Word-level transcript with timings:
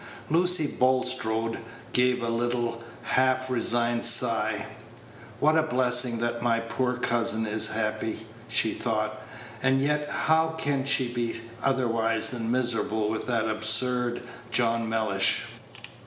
Lucy 0.31 0.65
Bulstrode 0.65 1.59
gave 1.93 2.23
a 2.23 2.29
little 2.29 2.83
half 3.03 3.51
resigned 3.51 4.03
sigh. 4.03 4.65
"What 5.39 5.55
a 5.55 5.61
blessing 5.61 6.17
that 6.17 6.41
my 6.41 6.59
poor 6.59 6.95
cousin 6.97 7.45
is 7.45 7.67
happy," 7.67 8.25
she 8.47 8.73
thought; 8.73 9.21
"and 9.61 9.79
yet 9.79 10.09
how 10.09 10.55
can 10.57 10.85
she 10.85 11.07
be 11.13 11.39
otherwise 11.61 12.31
than 12.31 12.49
miserable 12.49 13.09
with 13.09 13.27
that 13.27 13.47
absurd 13.47 14.23
John 14.49 14.89
Mellish?" 14.89 15.43